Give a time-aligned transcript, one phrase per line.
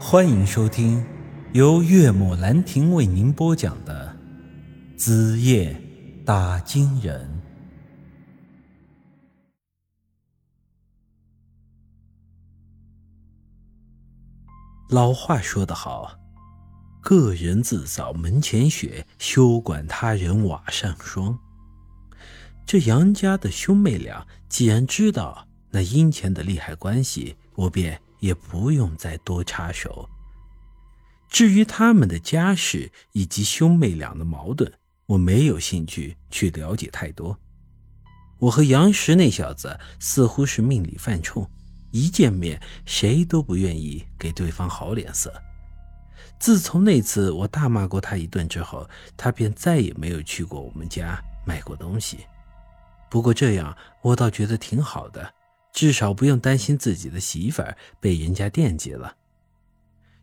[0.00, 1.06] 欢迎收听
[1.52, 4.14] 由岳母兰亭为您播讲的
[4.98, 5.80] 《子夜
[6.26, 7.40] 打金人》。
[14.92, 16.18] 老话说得好
[17.00, 21.38] ：“个人自扫门前雪，休管他人瓦上霜。”
[22.66, 30.08] 这杨家的兄妹俩既然知道那阴钱的利害关系，我便也不用再多插手。
[31.28, 34.72] 至于他们的家事以及兄妹俩的矛盾，
[35.04, 37.38] 我没有兴趣去了解太多。
[38.38, 41.46] 我和杨石那小子似乎是命里犯冲，
[41.90, 45.30] 一见面谁都不愿意给对方好脸色。
[46.38, 48.88] 自从那次我大骂过他一顿之后，
[49.18, 52.20] 他便再也没有去过我们家买过东西。
[53.10, 55.30] 不过这样我倒觉得挺好的，
[55.74, 59.16] 至少不用担心自己的媳妇儿被人家惦记了。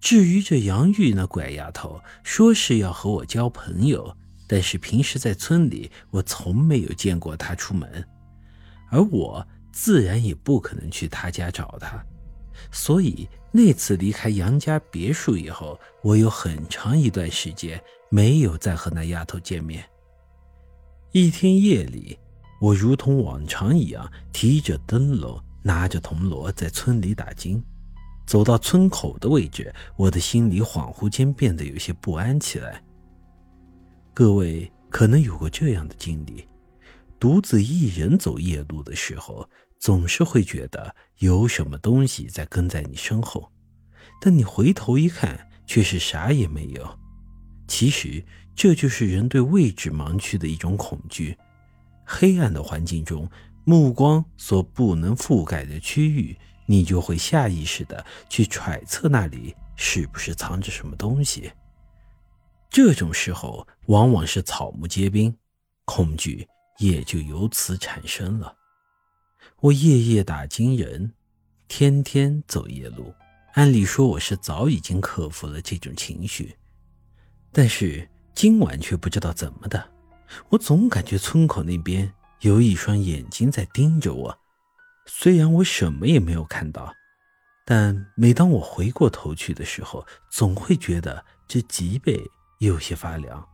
[0.00, 8.08] 至于这杨玉那怪丫头，说是要和我交朋友，但是平时在村里我从没有见过她出门，
[8.88, 12.00] 而我自然也不可能去她家找她，
[12.70, 19.84] 所以那次离开杨家别墅以后，我有很长一段时间没有再和那丫头见面。
[21.10, 22.16] 一天夜里。
[22.62, 27.60] 我如同往常一样，提着灯笼，拿着铜锣，在村里打经。
[28.24, 32.80] 走到村口的位置，我的心里恍惚间变得有些不安起来。
[34.14, 36.46] 各位可能有过这样的经历：
[37.18, 43.50] 独自一人走夜路的时候，总是会觉得有什么东西在跟在你身后，
[44.20, 46.98] 但你回头一看，却是啥也没有。
[47.66, 48.24] 其实，
[48.54, 51.36] 这就是人对未知盲区的一种恐惧。
[52.14, 53.26] 黑暗的环境中，
[53.64, 61.50] 目光所不能覆盖的区域，你就会下意识的去揣测那里是不是藏着什么东西。
[62.68, 65.34] 这种时候，往往是草木皆兵，
[65.86, 66.46] 恐惧
[66.78, 68.54] 也就由此产生了。
[69.60, 71.10] 我夜夜打金人，
[71.66, 73.14] 天天走夜路，
[73.54, 76.54] 按理说我是早已经克服了这种情绪，
[77.50, 79.92] 但是今晚却不知道怎么的。
[80.50, 84.38] 我总感觉村口那边有一双眼睛在盯着我，
[85.06, 86.92] 虽然我什么也没有看到，
[87.64, 92.20] 但每当我回过头去的时候，总会觉得这脊背
[92.58, 93.46] 有些发凉。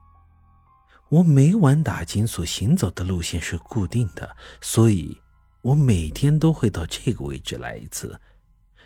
[1.10, 5.18] 我每晚打金所行走的路线是固定的，所以
[5.62, 8.20] 我每天都会到这个位置来一次。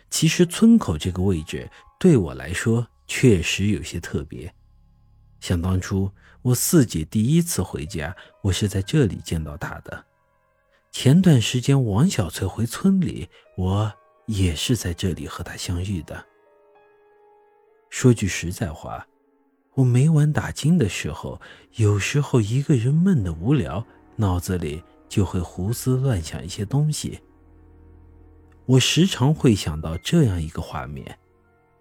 [0.09, 4.53] 其实村口这个位置对我来说确实有些特别。
[5.41, 6.09] 想当初，
[6.43, 10.05] 我四姐第一次回家，我是在这里见到她的。
[10.91, 13.93] 前段时间王小翠回村里，我
[14.25, 16.25] 也是在这里和她相遇的。
[17.89, 19.07] 说句实在话，
[19.75, 21.39] 我每晚打更的时候，
[21.75, 23.85] 有时候一个人闷得无聊，
[24.17, 27.21] 脑子里就会胡思乱想一些东西。
[28.65, 31.17] 我时常会想到这样一个画面：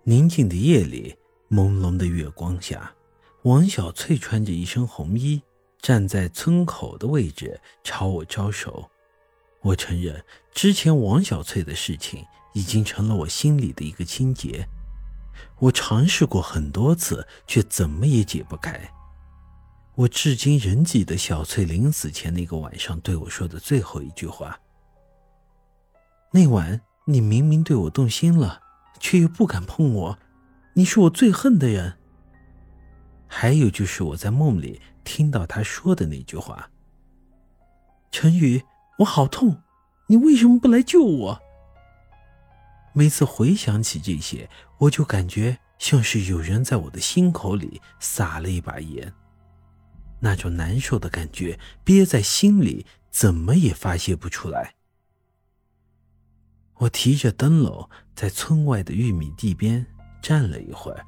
[0.05, 1.17] 宁静的夜里，
[1.51, 2.95] 朦胧的月光下。
[3.43, 5.43] 王小翠穿着一身红衣，
[5.81, 8.89] 站在村口的位置朝我招手。
[9.63, 14.65] 我承认，之前王小翠的事情已经成了我心里的一个心结。
[15.59, 18.93] 我尝试过很多次，却怎么也解不开。
[19.97, 24.61] 我至今仍记得小翠临死前那个晚上对我说的最后一句话
[26.33, 28.61] ：“那晚你明明对我动心了，
[29.01, 30.19] 却又不敢碰我，
[30.75, 31.99] 你是我最恨的人。”
[33.35, 36.71] 还有就是我在梦里听到他说的那句话
[38.13, 38.63] ：“陈宇，
[38.99, 39.63] 我好痛，
[40.07, 41.41] 你为什么不来救我？”
[42.93, 49.11] 每次回想起这些，我就感觉像是有人在我的心口里撒了一把盐，
[50.21, 54.75] 那种难受的感觉憋在心里，怎么也发泄不出来。
[56.75, 59.87] 我提着灯笼在村外的玉米地边
[60.21, 61.07] 站了一会儿。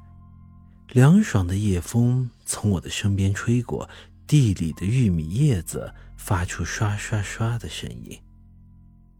[0.91, 3.89] 凉爽的夜风从我的身边吹过，
[4.25, 8.17] 地里的玉米叶子发出刷刷刷的声音，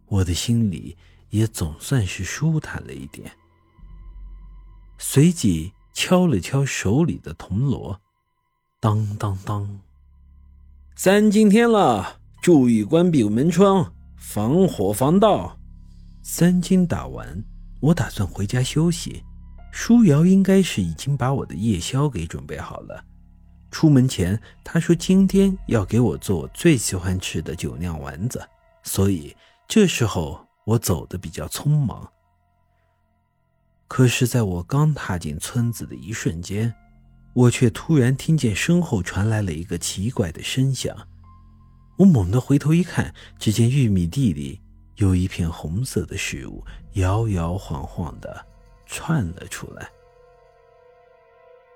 [0.05, 0.95] 我的心里
[1.29, 3.29] 也总算是舒坦了一点。
[4.97, 7.99] 随即敲了敲手里的铜锣，
[8.79, 9.79] 当当当，
[10.95, 15.59] 三更天了，注意关闭门窗，防火防盗。
[16.23, 17.43] 三更打完，
[17.81, 19.23] 我打算回家休息。
[19.75, 23.03] 舒瑶应该是已经把我的夜宵给准备好了。
[23.69, 28.41] 出门前，他说今天要给我做我最喜欢吃的酒酿丸子，
[28.83, 29.35] 所以
[29.67, 32.09] 这时候我走的比较匆忙。
[33.89, 36.73] 可是，在我刚踏进村子的一瞬间，
[37.33, 40.95] 我却突然听见身后传来了一个奇怪的声响。
[41.97, 44.61] 我猛地回头一看，只见玉米地里
[44.95, 46.63] 有一片红色的事物
[46.93, 48.45] 摇摇晃晃的
[48.85, 49.89] 窜了出来。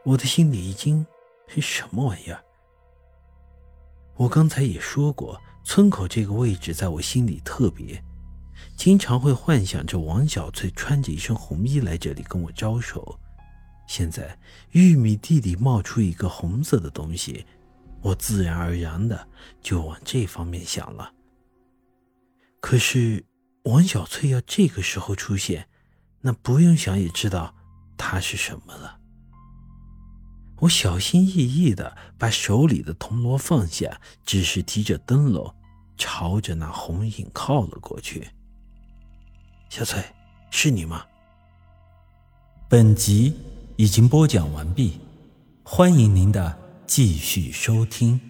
[0.03, 1.05] 我的心里一惊，
[1.47, 2.43] 是什么玩意儿？
[4.15, 8.03] 我刚才也说过，村口这个位置在我心里特别。
[8.75, 13.17] 经常会幻想着王小翠穿着一身红衣来这里跟我招手。
[13.87, 14.37] 现在
[14.71, 17.45] 玉米地里冒出一个红色的东西，
[18.01, 19.27] 我自然而然的
[19.61, 21.13] 就往这方面想了。
[22.59, 23.23] 可是
[23.63, 25.68] 王小翠要这个时候出现，
[26.21, 27.55] 那不用想也知道
[27.97, 28.99] 它是什么了。
[30.61, 35.55] 我小心翼翼的把手里的铜锣放下，只是提着灯笼，
[35.97, 38.27] 朝着那红影靠了过去。
[39.69, 40.03] 小翠，
[40.51, 41.05] 是你吗？
[42.67, 43.33] 本集
[43.77, 44.99] 已经播讲完毕，
[45.63, 48.28] 欢迎您的继续收听。